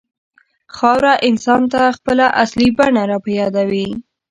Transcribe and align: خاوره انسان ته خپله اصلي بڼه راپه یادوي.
خاوره 0.75 1.13
انسان 1.27 1.61
ته 1.73 1.81
خپله 1.97 2.25
اصلي 2.43 2.69
بڼه 2.77 3.01
راپه 3.11 3.31
یادوي. 3.39 3.87